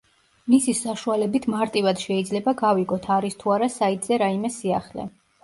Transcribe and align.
მისი 0.51 0.73
საშუალებით 0.77 1.45
მარტივად 1.55 2.01
შეიძლება 2.05 2.55
გავიგოთ 2.63 3.07
არის 3.19 3.39
თუ 3.45 3.55
არა 3.59 3.71
საიტზე 3.77 4.21
რაიმე 4.25 4.53
სიახლე. 4.59 5.09